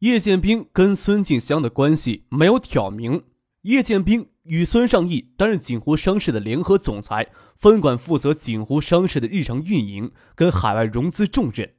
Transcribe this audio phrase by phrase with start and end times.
[0.00, 3.22] 叶剑兵跟孙静香的关系没有挑明。
[3.62, 11.72] 叶剑兵与孙尚义担任锦湖商事的联合总裁，分管负责锦湖商事的日常运营跟海外融资重任。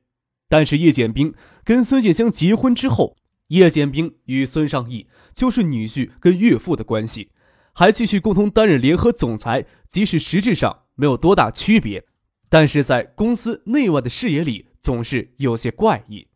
[0.49, 3.15] 但是叶剑兵跟孙静香结婚之后，
[3.49, 7.29] 叶剑兵与孙尚义就是女婿跟岳父的关系，
[7.73, 12.03] 还继续共同担任联合总裁，即使实质上没有多大区别，
[12.49, 16.27] 但是在公司内外的视野里总是有些怪异。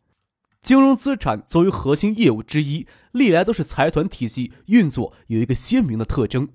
[0.62, 6.48] 金融资产作为核心业务之一，历来都是财团体系运作有一个鲜明的特征。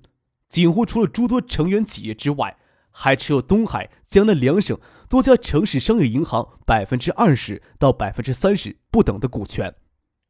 [0.48, 2.56] 锦湖除了诸多成员企业之外，
[2.90, 4.78] 还持有东海、江南两省
[5.10, 9.74] 多家城市商业银行百分之二十到百分之三十不等的股权。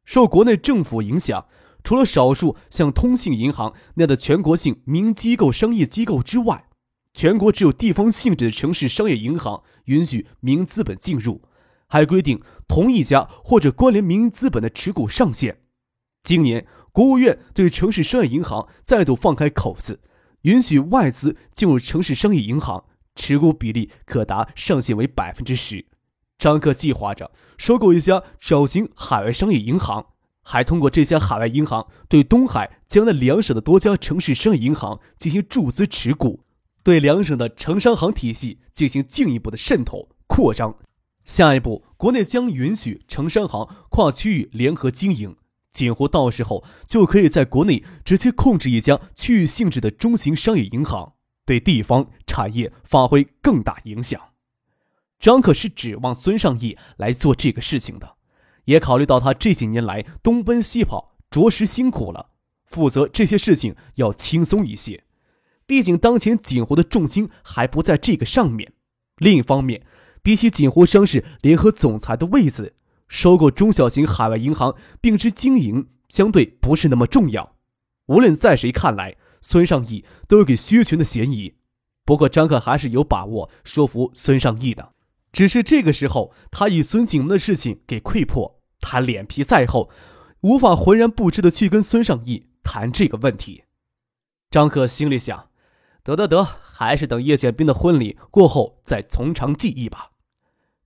[0.03, 1.45] 受国内政府影响，
[1.81, 6.65] 除了少数像通信银行那样的全国性民营机构商业机构之外，
[7.13, 11.43] 全国只有地方性质的城市商业银行允许民营资本进入。
[11.91, 15.57] 还规定同一家或者关联民营资本的持股上限。
[16.23, 19.99] 今年，国务院对城市商业银行再度放开口子，
[20.43, 25.87] 允许外资进入城市商业银行，持股比例可达上限为百分之十。
[26.37, 30.05] 张克计划着收购一家小型海外商业银行，
[30.43, 36.43] 还通过这家海外银行对东海、江南两省的多家城市商业银行进行注资持股，
[36.83, 40.77] 对两省的城商行体系进行进一步的渗透扩张。
[41.29, 45.35] 下一步，国内将允许城商行跨区域联合经营，
[45.71, 51.13] 锦湖到时候就可以在国内直接控制一家区域性质的中型商业银行，
[51.45, 54.19] 对地方产业发挥更大影响。
[55.19, 58.15] 张可是指望孙尚义来做这个事情的，
[58.65, 62.31] 也考虑到他这几年来东奔西跑，着实辛苦了，
[62.65, 65.03] 负责这些事情要轻松一些。
[65.67, 68.73] 毕竟当前锦湖的重心还不在这个上面。
[69.17, 69.85] 另一方面。
[70.21, 72.75] 比起锦湖商事联合总裁的位子，
[73.07, 77.55] 收购中小型海外银行并之经营相对不是那么重要。
[78.07, 81.55] 无论在谁看来，孙尚义都有给薛群的嫌疑。
[82.05, 84.93] 不过张克还是有把握说服孙尚义的，
[85.31, 89.89] 只是这个时候他以孙景文的事情给溃破，他脸皮再厚，
[90.41, 93.63] 无法浑然不知的去跟孙尚义谈这个问题。
[94.49, 95.48] 张克心里想。
[96.09, 100.11] 得得得，还是等叶剑兵的婚礼过后再从长计议吧。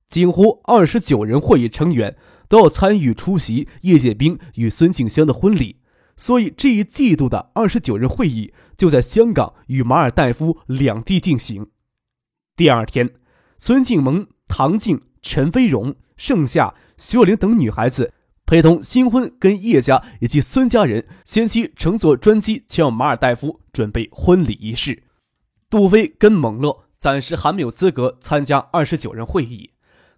[0.10, 2.18] 锦湖二十九人会议成员
[2.50, 5.78] 都要参与出席叶剑兵与孙静香的婚礼，
[6.18, 11.70] 所以这一季度的二十九人会议就在香港与马尔代夫两地进行。
[12.56, 13.16] 第二天，
[13.58, 18.14] 孙静萌、唐静、陈飞荣、盛夏、徐若琳等女孩子
[18.46, 25.04] 陪同新婚跟叶家以及孙家人先期乘坐专机前往马尔代夫准备婚礼仪式。
[25.74, 29.72] 杜飞跟蒙乐暂时还没有资格参加二十九人会议，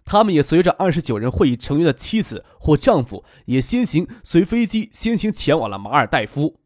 [0.04, 6.60] 他们也随着二十九人会议成员的妻子或丈夫也先行随飞机先行前往了马尔代夫。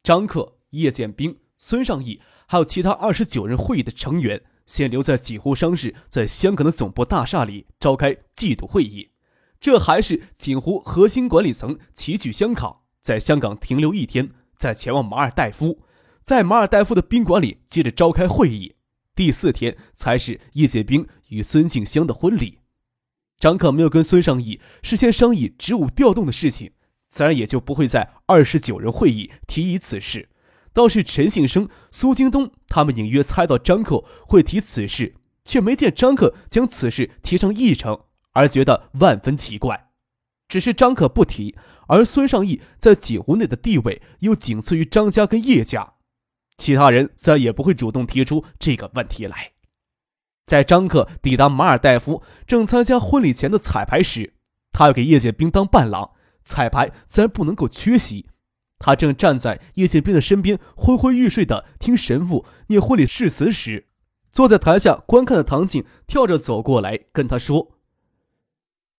[0.00, 9.10] 张克、叶剑兵、孙尚义还有其他二十九人会议的成员先留在锦湖商事在香港的总部大厦里召开季度会议，
[9.58, 15.80] 这还是锦湖核心管理层齐聚香港，在香港停留一天，再前往马尔代夫。
[16.26, 18.74] 在马尔代夫的宾馆里接着召开会议，
[19.14, 22.58] 第四天才是叶剑兵与孙静香的婚礼。
[23.38, 26.72] 张可没有跟孙尚义事先商议职务调动的事情，
[27.10, 30.28] 自然也就不会在二十九人会议提议此事。
[30.72, 35.14] 倒是陈信生、苏京东他们隐约猜到张克会提此事，
[35.44, 38.00] 却没见张克将此事提上议程，
[38.32, 39.90] 而觉得万分奇怪。
[40.48, 41.54] 只是张可不提，
[41.86, 45.92] 而孙尚义在锦湖内的地位又仅次于张家跟叶家。
[46.58, 49.52] 其他人自然也不会主动提出这个问题来。
[50.46, 54.34] 在张克抵达马尔代夫，正参加婚礼前的彩排时，
[54.70, 56.12] 他要给叶剑兵当伴郎，
[56.44, 58.26] 彩排自然不能够缺席。
[58.78, 63.88] 他正站在叶剑兵的身边，昏昏欲睡的听神父念婚礼誓词时，
[64.30, 67.72] 坐在台下观看的唐静跳着走过来，跟他说：“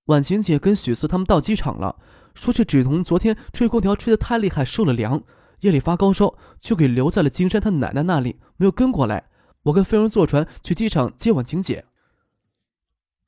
[0.08, 1.98] 婉晴姐跟许四他们到机场了，
[2.34, 5.24] 说是芷彤昨天吹空调吹得太厉害，受了凉。”
[5.62, 9.30] 夜里发高烧，就给留在了金山他奶奶那里，没有跟过来。
[9.64, 11.86] 我跟飞儿坐船去机场接婉晴姐。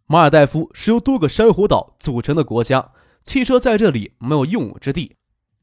[0.05, 2.91] 马尔代夫是由多个珊瑚岛组成的国家，
[3.23, 5.17] 汽车在这里没有用武之地，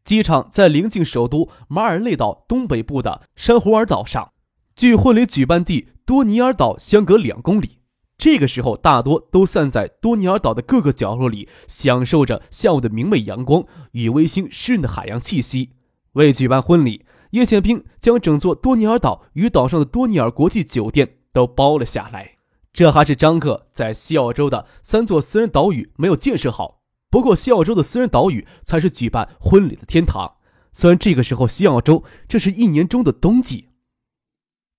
[0.05, 4.33] 机场在临近首都马尔内岛东北部的珊瑚尔岛上，
[4.75, 7.79] 距婚礼举办地多尼尔岛相隔两公里。
[8.19, 15.76] 这个时候，大多都散在多尼尔岛的各个角落里，享受着下午的明媚阳光与微醺湿润的海洋气息。
[16.17, 22.37] 为举办婚礼，叶剑兵将整座多尼尔岛与岛上的多尼尔国际酒店都包了下来。
[22.73, 26.83] 这还是张克在西澳洲的三座私人岛屿没有建设好。
[27.11, 30.37] 不过，西澳洲的私人岛屿才是举办婚礼的天堂。
[30.73, 33.69] 虽然这个时候西澳洲这是一年中的冬季。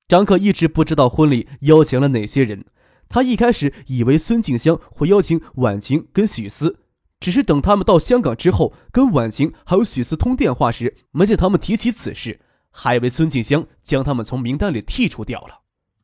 [0.08, 2.66] 张克一直不知道婚礼邀请了哪些人。
[3.10, 6.80] 他一开始以为孙静香会邀请婉晴跟许思，
[7.20, 15.62] 只是等他们到香港之后，跟婉晴还有许思通电话时，没见他们提起此事，还以为孙静香将他们从名单里剔除掉了。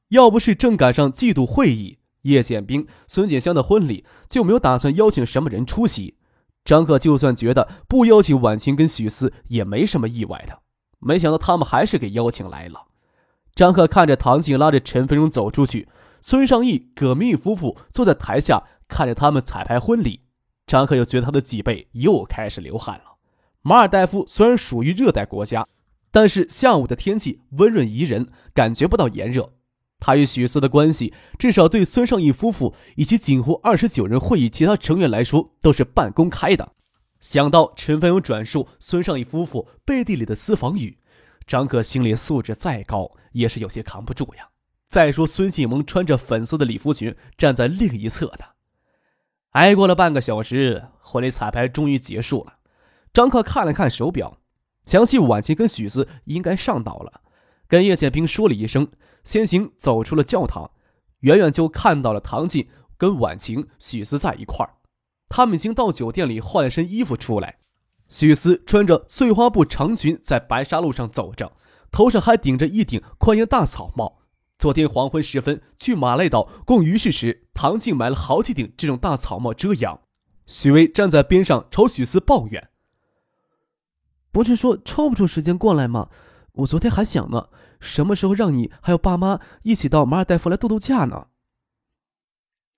[0.10, 6.18] 要不是正赶上季度会议，叶剑兵、孙静香的婚礼就没有打算邀请什么人出席。
[6.65, 10.60] 张克就算觉得不邀请婉晴跟许思也没什么意外的，
[11.00, 12.86] 没想到他们还是给邀请来了。
[13.54, 15.88] 张克看着唐静拉着陈飞荣走出去。
[16.21, 20.21] 孙尚义、葛明宇夫妇坐在台下看着他们彩排婚礼，
[20.74, 23.18] 张克又觉得他的脊背又开始流汗了。
[23.62, 25.68] 马尔代夫虽然属于热带国家，
[26.10, 29.54] 但是下午的天气温润宜人，感觉不到炎热。
[30.00, 36.72] 他与许思的关系，至少对孙尚义夫妇以及锦湖二十九人会议其他成员来说都是半公开的。
[37.22, 40.98] 想到陈凡勇转述孙尚义夫妇背地里的私房语，
[41.46, 44.50] 张可心理素质再高也是有些扛不住呀。
[44.90, 48.53] 再说，孙继萌穿着粉色的礼服裙站在另一侧的。
[49.54, 52.56] 挨过了半个小时，婚礼彩排终于结束了。
[53.14, 54.40] 张克看了看手表，
[54.86, 57.22] 想起晚晴跟许思应该上岛了，
[57.68, 58.88] 跟叶剑兵说了一声，
[59.24, 60.72] 先行走出了教堂。
[61.20, 62.68] 远远就看到了唐静
[62.98, 64.74] 跟晚晴、许思在一块儿。
[65.30, 67.60] 他们已经到酒店里换了身衣服出来。
[68.10, 71.54] 许思穿着碎花布长裙在白沙路上走着，
[71.92, 74.23] 头上还顶着一顶宽檐大草帽。
[74.58, 80.00] 昨天黄昏时分去马累岛逛鱼市时，唐静买了好几顶这种大草帽遮阳。
[80.46, 82.70] 许巍站在边上朝许思抱怨
[84.32, 86.10] ：“不是说抽不出时间过来吗？
[86.54, 91.28] 我昨天还想呢，什么时候让你还有爸妈一起到马尔代夫来度度假呢？”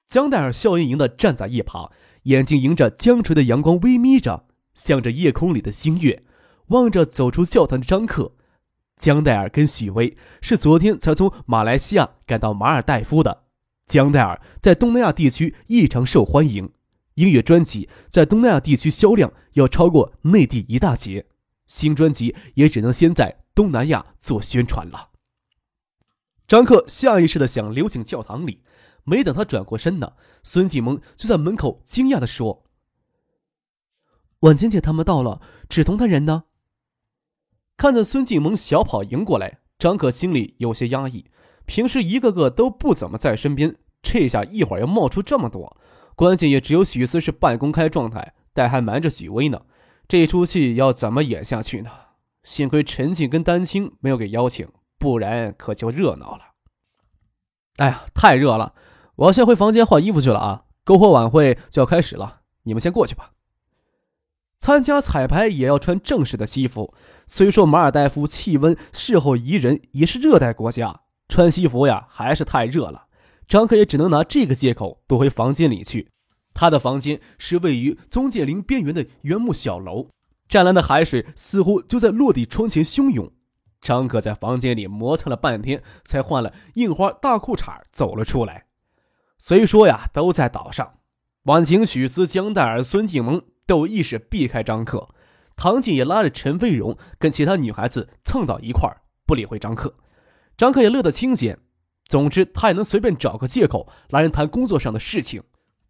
[0.07, 1.91] 江黛尔笑盈盈地站在一旁，
[2.23, 6.23] 眼睛迎着江垂的阳光微眯着，向着夜空里的星月，
[6.67, 8.33] 望着走出教堂的张克。
[8.97, 13.43] 江黛尔跟许巍是昨天才从马来西亚赶到马尔代夫的。
[13.85, 16.71] 江黛尔在东南亚地区异常受欢迎，
[17.15, 21.27] 音乐专辑在东南亚地区销量要超过内地一大截，
[21.67, 25.09] 新专辑也只能先在东南亚做宣传了。
[26.47, 28.63] 张克下意识的想溜进教堂里，
[29.03, 32.63] 没等他转过身呢，孙继萌就在门口惊讶的说
[34.41, 36.45] ：“婉晴姐他们到了，芷彤他人呢？”
[37.77, 41.25] 看着孙静萌小跑迎过来，张可心里有些压抑。
[41.65, 45.75] 平时一个个都不怎么在身边，这下一会儿又冒出这么多，
[46.15, 49.61] 关键也只有许思是半公开状态，但还瞒着许巍呢。
[50.07, 51.89] 这出戏要怎么演下去呢？
[52.43, 54.69] 幸亏陈静跟丹青没有给邀请，
[54.99, 56.41] 不然可就热闹了。
[57.77, 58.75] 哎呀，太热了，
[59.15, 60.65] 我要先回房间换衣服去了啊！
[60.85, 63.31] 篝火晚会就要开始了，你们先过去吧。
[64.59, 66.93] 参加彩排也要穿正式的西服。
[67.27, 73.07] 虽说马尔代夫气温适候宜人，也是热带国家，穿西服呀还是太热了。
[73.47, 76.09] 张克也只能拿这个借口躲回房间里去。
[76.53, 80.09] 他的房间是位于宗介林边缘的原木小楼，
[80.47, 83.31] 湛蓝的海水似乎就在落地窗前汹涌。
[83.81, 88.65] 张克在房间里磨蹭了半天，才换了印花大裤衩走了出来。
[89.37, 90.99] 虽说呀都在岛上，
[91.43, 95.09] 婉晴、许思、江黛儿、孙静萌都有意识避开张克。
[95.55, 99.95] 唐静也拉着陈飞荣跟其他女孩子蹭到一块儿，不理会张克。
[100.57, 101.59] 张克也乐得清闲。
[102.07, 105.41] 总之，他也能随便找个借口来人谈工作上的事情。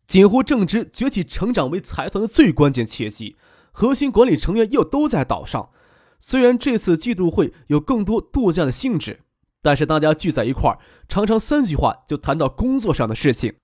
[0.07, 3.35] 锦湖正值崛起成长为财团的最关键契机，
[3.71, 5.71] 核心管理成员又都在岛上。
[6.19, 9.21] 虽然这次季度会有更多度假的性质，
[9.61, 10.79] 但是大家聚在一块儿，
[11.09, 13.55] 常常三句话就谈到工作上的事情。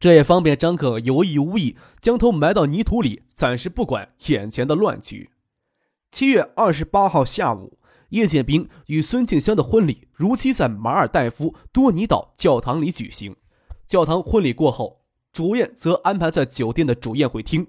[0.00, 5.30] 这也方便张克有意无意将头埋到泥土里，暂时不管眼前的乱局。
[6.10, 13.36] 七月二十八号下午，叶剑兵与孙静香的婚礼如期在马尔代夫多尼岛教堂里举行。
[13.86, 15.02] 教堂婚礼过后，
[15.32, 17.68] 主宴则安排在酒店的主宴会厅。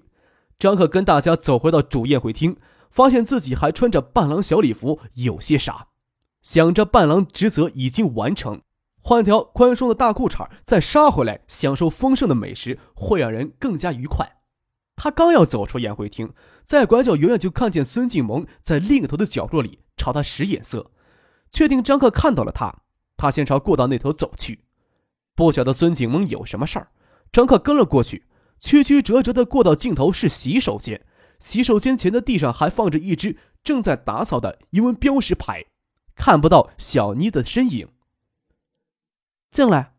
[0.58, 2.56] 张克跟大家走回到主宴会厅，
[2.90, 5.88] 发现自己还穿着伴郎小礼服，有些傻。
[6.42, 8.62] 想着伴郎职责已经完成，
[9.00, 14.41] 换条宽松的大裤衩再杀回来，享受丰盛的美食，会让人更加愉快。
[15.02, 16.32] 他刚要走出宴会厅，
[16.62, 20.92] 在拐角远远就看见孙静萌在另一头的角落里朝他使眼色，
[21.50, 22.72] 确定张克看到了他，
[23.16, 24.60] 他先朝过道那头走去。
[25.34, 26.92] 不晓得孙静萌有什么事儿，
[27.32, 28.26] 张克跟了过去。
[28.60, 31.04] 曲曲折折的过道尽头是洗手间，
[31.40, 35.64] 洗手间前的地上还放着一只正在打扫的英文标识牌，
[36.14, 37.88] 看不到小妮的身影。
[39.50, 39.91] 进来。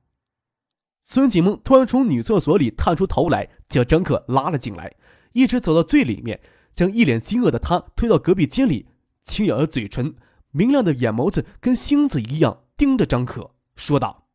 [1.06, 4.96] 孙锦梦突然从女厕所里探出头来，将张克拉了进来，
[5.34, 6.40] 一直走到最里面，
[6.72, 8.88] 将一脸惊愕的他推到隔壁间里，
[9.22, 10.16] 轻咬着嘴唇，
[10.52, 14.30] 明亮的眼眸子跟星子一样盯着张克，说道：“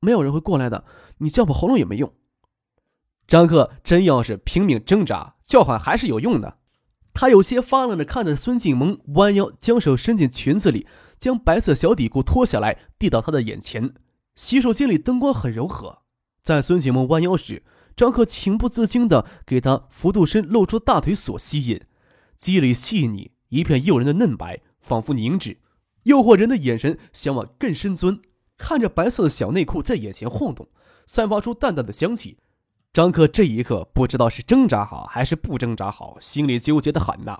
[0.00, 0.84] 没有人会过来的，
[1.18, 2.12] 你叫破喉咙也没用。”
[3.26, 6.58] 张克真要是拼命挣扎，叫喊还是有用的。
[7.14, 10.86] 他有些发愣的看着孙静萌，弯腰将手伸进裙子里，
[11.18, 13.94] 将白色小底裤脱下来递到他的眼前。
[14.40, 15.98] 洗手间里灯光很柔和，
[16.42, 17.62] 在孙启梦弯腰时，
[17.94, 21.82] 张克情不自禁地给她幅度深露出大腿所吸引，
[22.38, 25.58] 肌理细腻，一片诱人的嫩白，仿佛凝脂，
[26.04, 28.18] 诱惑人的眼神想往更深钻。
[28.56, 30.66] 看着白色的小内裤在眼前晃动，
[31.04, 32.38] 散发出淡淡的香气，
[32.94, 37.38] 张克这一刻不知道是挣扎好还是不挣扎好，心里纠结的很呐。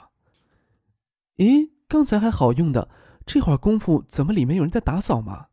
[1.38, 2.90] 咦，刚才还好用的，
[3.25, 5.47] 这会儿功夫怎么里面有人在打扫吗？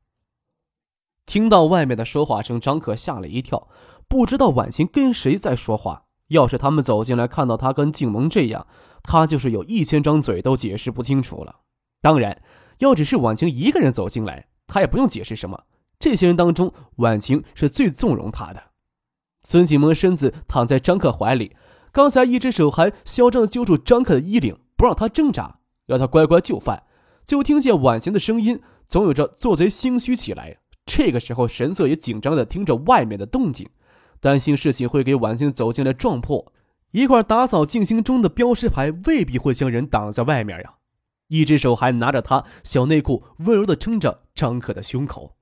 [1.28, 3.68] 听到外面的说话声，张可吓了一跳，
[4.08, 6.06] 不知道婉晴跟谁在说话。
[6.30, 8.66] 要是他们走进来看到他跟静萌这样，
[9.04, 11.58] 他就是有一千张嘴都解释不清楚了。
[12.02, 12.42] 当然，
[12.80, 15.66] 要只是婉晴一个人走进来，他也不用解释什么。
[16.00, 18.64] 这些人当中，婉晴是最纵容他的。
[19.44, 21.56] 孙启萌身子躺在张克怀里，
[21.92, 26.84] 刚才一只手还嚣张地揪住张克的衣领，不让他挣扎，要他乖乖就范。
[27.26, 30.60] 就听见婉晴的声音，总有着做贼心虚起来。
[30.88, 33.70] 这个时候，神色也紧张的听着外面的动静，
[34.22, 36.54] 担心事情会给婉清走进来撞破。
[36.92, 40.76] 一块打扫进行中的标识牌未必会将人挡在外面呀。
[41.28, 45.36] 一只手还拿着他小内裤，温柔的撑着张可的胸口。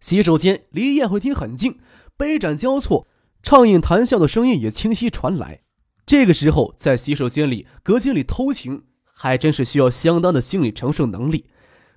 [0.00, 1.78] 洗手间离宴会厅很近，
[2.16, 3.06] 杯盏交错，
[3.42, 5.60] 畅饮谈笑的声音也清晰传来。
[6.04, 8.82] 这个时候，在洗手间里、隔间里偷情，
[9.14, 11.46] 还真是需要相当的心理承受能力。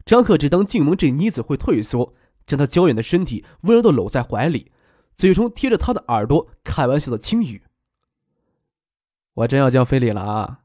[0.05, 2.13] 张可只当进门这妮子会退缩。
[2.47, 4.71] 将他娇艳的身体温柔的搂在怀里，
[5.13, 7.63] 嘴唇贴着他的耳朵，开玩笑的轻语
[9.35, 10.63] ：“我真要叫非礼了啊！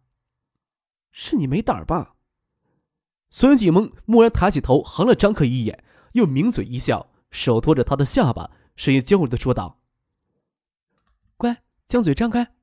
[1.10, 2.14] 是你没胆儿吧？”
[3.28, 9.80] 孙继萌蓦然抬起头，横了张克一眼，又抿嘴一笑，手托着他的下巴，声音娇柔的说道
[11.36, 12.54] ：“乖，将嘴张开。”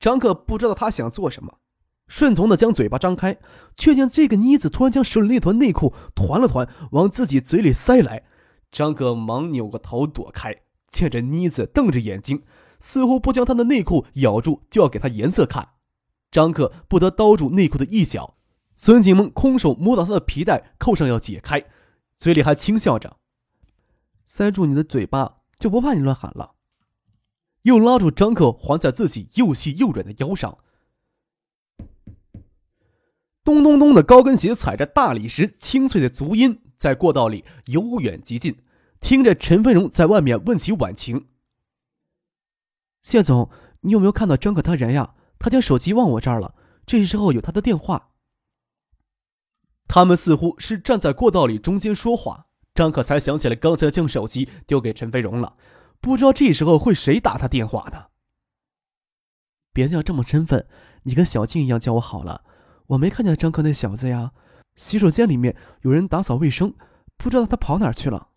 [0.00, 1.58] 张克不知道他想做什么。
[2.08, 3.38] 顺从的将嘴巴张开，
[3.76, 8.24] 却见这个妮子突然将手里那团内裤团了团，往自己嘴里塞来。
[8.70, 10.54] 张可忙扭过头躲开，
[10.88, 12.42] 见着妮子瞪着眼睛，
[12.78, 15.70] 似乎不将他的内裤咬住就要给他颜色看。
[16.30, 18.36] 张可不得刀住内裤的一角，
[18.76, 21.64] 孙景萌空手摸到他的皮带，扣上要解开，
[22.18, 23.16] 嘴里还轻笑着
[24.26, 26.52] ：“塞住你的嘴巴，就不怕你乱喊了。”
[27.62, 30.58] 又拉住张可环在自己又细又软的腰上。
[33.46, 38.58] 咚咚咚的高跟鞋踩着大理石，清脆的足音在过道里由远及近。
[38.98, 41.28] 听着陈飞荣在外面问起晚晴
[43.02, 43.48] ：“谢总，
[43.82, 45.14] 你有没有看到张可他人呀？
[45.38, 46.56] 他将手机忘我这儿了。
[46.84, 48.08] 这时候有他的电话。”
[49.86, 52.48] 他们似乎是站在过道里中间说话。
[52.74, 55.56] 张可才想起来刚才将手机丢给陈飞荣了，
[56.00, 58.06] 不知道这时候会谁打他电话呢？
[59.72, 60.66] 别叫这么生分，
[61.04, 62.42] 你跟小静一样叫我好了。
[62.88, 64.32] 我没看见张克那小子呀，
[64.76, 66.74] 洗手间里面有人打扫卫生，
[67.16, 68.28] 不知道他跑哪儿去了。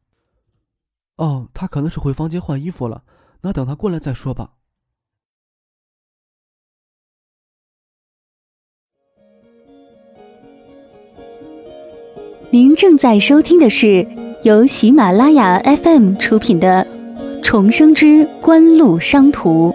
[1.18, 3.04] 哦，他可能是回房间换衣服了，
[3.42, 4.54] 那等他过来再说吧。
[12.52, 14.08] 您正在收听的是
[14.44, 16.84] 由喜马拉雅 FM 出品的
[17.44, 19.70] 《重生之官路商途》。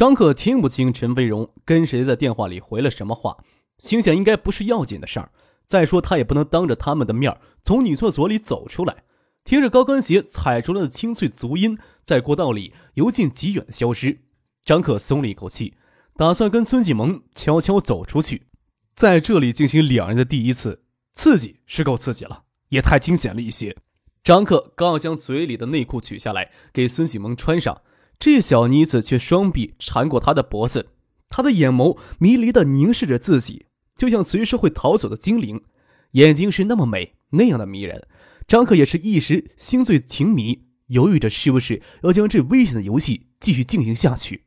[0.00, 3.36] 张克听不清陈飞荣跟谁在电话里回了什么话，
[3.76, 5.30] 心想应该不是要紧的事儿。
[5.66, 9.04] 再说他也不能当着他们的面从女厕所里走出来。
[9.44, 14.20] 听着高跟鞋踩出来的清脆足音在过道里由近及远的消失，
[14.62, 15.74] 张克松了一口气，
[16.16, 18.46] 打算跟孙继萌悄悄走出去，
[18.94, 20.82] 在这里进行两人的第一次。
[21.12, 23.76] 刺激是够刺激了，也太惊险了一些。
[24.24, 27.82] 张克刚要将嘴里的内裤取下来给孙启萌穿上。
[28.20, 30.90] 这小妮子却双臂缠过他的脖子，
[31.30, 35.64] 她的眼眸迷离的凝视着自己，就像随时会逃走的精灵，
[36.12, 38.06] 眼睛是那么美，那样的迷人。
[38.46, 44.44] 张克也是一时心醉情迷，犹豫着是不是要将这危险的游戏继续进行下去。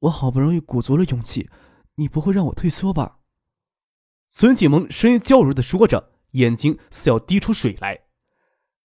[0.00, 1.48] 我好不容易鼓足了勇气，
[1.94, 3.18] 你不会让我退缩吧？
[4.28, 8.00] 孙启萌声音娇柔的说着，眼睛似要滴出水来。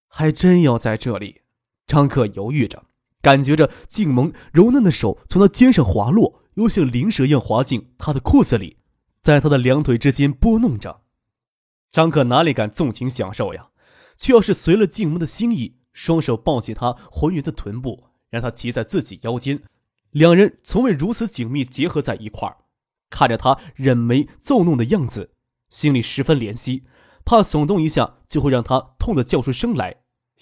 [0.08, 1.42] 还真要在这里？
[1.88, 2.86] 张克犹豫着，
[3.22, 8.78] 感觉着静萌柔嫩的手从他肩上滑落，又像灵蛇一样滑进他的裤子里，
[9.22, 11.02] 在他的两腿之间拨弄着。
[11.90, 13.70] 张克哪里敢纵情享受呀？
[14.18, 19.62] 却要是随了静萌的心意，双手抱起她浑圆的臀部，让她骑在自己腰间，
[20.12, 22.58] 两人从未如此紧密结合在一块儿。
[23.10, 25.34] 看着她忍眉奏弄的样子，
[25.70, 26.84] 心里十分怜惜，
[27.26, 29.98] 怕耸动一下就会让她痛得叫出声来，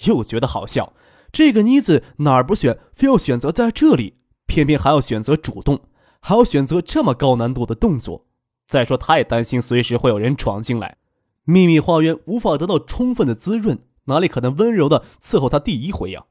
[0.05, 0.93] 又觉得好笑。
[1.31, 5.81] 这个妮子哪儿不选，非要选择在这里，偏偏还要选择主动，
[6.19, 8.25] 还要选择这么高难度的动作。
[8.67, 10.97] 再说，他也担心随时会有人闯进来。
[11.43, 16.25] 秘密花园无法得到充分的滋润，哪里可能温柔的伺候他第一回呀？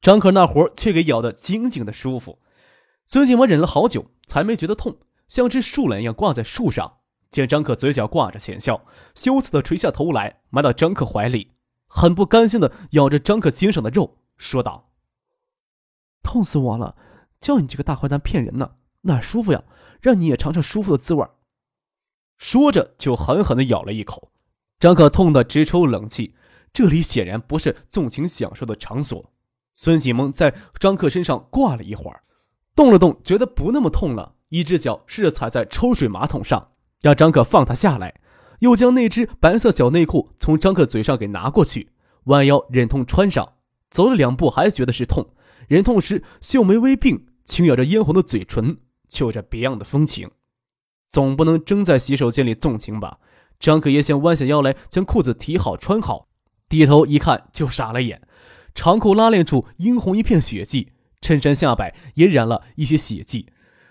[0.00, 2.38] 张可那活却给咬得紧紧的舒服。
[3.06, 4.96] 孙景文忍了好久，才没觉得痛，
[5.28, 6.94] 像只树懒一样挂在树上。
[7.30, 11.52] 见张可嘴角挂着浅笑，羞涩的垂下头来，埋到张可怀里，
[11.86, 14.90] 很不甘心的咬着张可肩上的肉，说道
[16.20, 16.96] ：“痛死我了！
[17.40, 18.72] 叫你这个大坏蛋骗人呢，
[19.02, 19.62] 哪舒服呀？
[20.00, 21.24] 让你也尝尝舒服的滋味。”
[22.38, 24.32] 说着就狠狠的咬了一口。
[24.80, 26.34] 张可痛得直抽冷气，
[26.72, 29.32] 这里显然不是纵情享受的场所。
[29.74, 32.24] 孙启蒙在张克身上挂了一会儿，
[32.74, 38.20] 动了动，觉得不那么痛了，一只脚试着踩在抽水马桶上，让张可放他下来，
[38.58, 41.92] 又将那只白色小内裤从张克嘴上给拿过去，
[42.24, 43.52] 弯腰忍痛穿上。
[43.92, 45.34] 走了两步还觉得是痛，
[45.68, 50.30] 忍痛时秀眉微并，轻咬着嫣红的嘴唇，就着别样的风情。
[51.10, 53.18] 总不能真在洗手间里纵情吧？
[53.60, 56.28] 张可也想弯下腰来将裤子提好穿好，
[56.70, 58.22] 低头一看就傻了眼，
[58.74, 63.50] 长裤拉链处殷红一片血迹，衬衫下摆也染了一些血迹，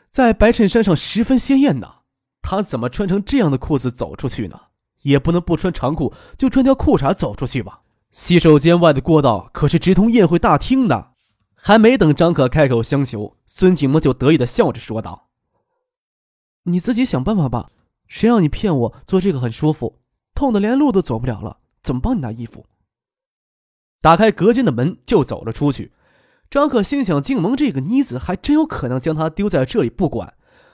[0.09, 1.97] 在白衬衫上十分鲜艳呢。
[2.41, 4.59] 他怎么穿成这样的裤子走出去呢？
[5.03, 7.81] 也不能不穿长裤，就穿条裤衩走出去吧。
[8.11, 11.11] 洗手间外的过道可是直通宴会大厅的。
[11.55, 15.29] 还没等张可开口相求，孙景萌就得意的笑着说道
[16.65, 17.69] ：“你自己想办法吧。”
[18.09, 19.99] 谁让你骗我做这个很舒服，
[20.33, 22.65] 痛得连路都走不了了，怎么帮你拿衣服？
[24.01, 25.93] 打开隔间的门就走了出去。
[26.49, 30.33] 张可心想：静萌这个妮子还真有可能将他丢在这里不管。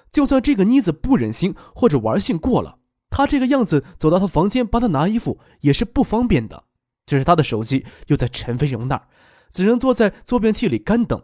[0.10, 6.64] 就算这个妮子不忍心或者玩性过了，他这个样子走到他房间帮他拿衣服也是不方便的。
[7.08, 9.08] 只是他的手机又在陈飞荣那儿，
[9.50, 11.24] 只能坐在坐便器里干等。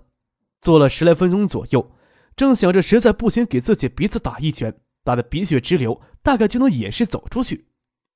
[0.60, 1.91] 坐了十来分钟左右，
[2.36, 4.80] 正想着实在不行给自己鼻子打一拳。
[5.06, 7.67] 打得鼻血直流，大概就能掩饰走出去。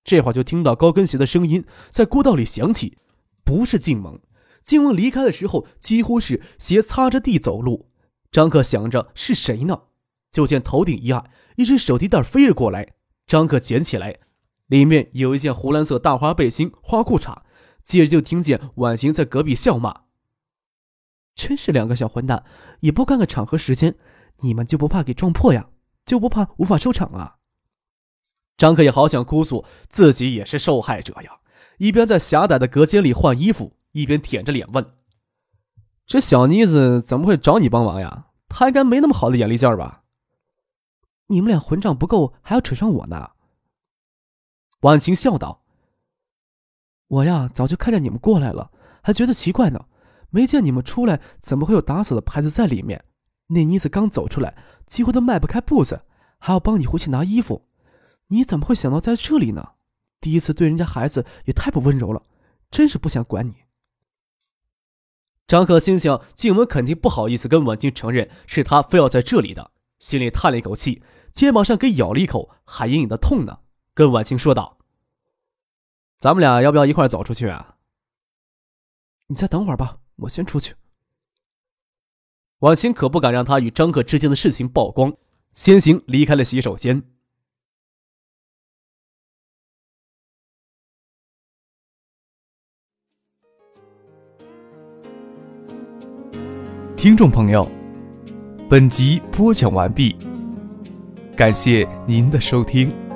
[0.05, 2.97] 这会儿就听到高跟鞋的声音在过道里响起，
[3.43, 4.21] 不是静萌。
[4.63, 7.89] 静萌离开的时候几乎是鞋擦着地走路。
[8.31, 9.81] 张克想着是谁呢？
[10.31, 12.93] 就见头顶一暗，一只手提袋飞了过来。
[13.25, 14.15] 张克捡起来，
[14.67, 17.39] 里面有一件湖蓝色大花背心、花裤衩。
[17.87, 20.01] 接着就听见婉晴在隔壁笑骂
[21.33, 22.43] ：“真是两个小混蛋，
[22.81, 23.95] 也不看看场合时间，
[24.41, 25.69] 你们就不怕给撞破呀？”
[26.05, 27.35] 就不怕无法收场啊？
[28.55, 31.39] 张克也好想哭诉自己也是受害者呀，
[31.79, 34.93] 一边在狭窄的隔间里换衣服，一边舔着脸问
[36.07, 38.27] ：“这小妮子怎么会找你帮忙呀？
[38.47, 40.03] 她应该没那么好的眼力劲儿吧？”
[41.27, 43.31] 你们俩混账不够，还要扯上我呢。
[44.79, 45.65] 婉晴笑道
[47.07, 49.85] ：“我呀，早就看见你们过来了，还觉得奇怪呢。
[50.29, 53.05] 没见你们出来，怎么会有打扫的牌子在里面？
[53.47, 54.55] 那妮子刚走出来。”
[54.87, 56.03] 几乎都迈不开步子，
[56.39, 57.67] 还要帮你回去拿衣服，
[58.27, 59.71] 你怎么会想到在这里呢？
[60.21, 62.23] 第一次对人家孩子也太不温柔了，
[62.71, 63.55] 真是不想管你。
[65.45, 73.59] 张可心想，静雯肯定不好意思跟婉清承认是他非要在这里的，心里叹了一口气，肩膀上给咬了一口，还隐隐的痛呢，
[73.93, 74.76] 跟婉清说道
[76.17, 77.75] ：“咱们俩要不要一块走出去啊？”
[79.27, 80.73] 你再等会儿吧，我先出去。
[82.59, 85.13] 婉清可不敢让他与张克之间的事情曝光，
[85.53, 87.03] 先行离开了洗手间。
[96.95, 97.69] 听众朋友，
[98.67, 100.17] 本集播讲完毕，
[101.35, 103.06] 感谢您的收听。